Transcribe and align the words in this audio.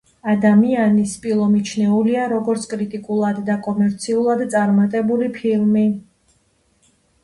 ადამიანი-სპილო 0.31 1.49
მიჩნეულია 1.57 2.25
როგორც 2.33 2.67
კრიტიკულად 2.73 3.45
და 3.53 3.61
კომერციულად 3.71 4.45
წარმატებული 4.59 5.35
ფილმი. 5.41 5.89